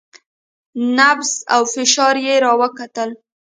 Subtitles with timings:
[0.97, 3.09] نبض او فشار يې راوکتل.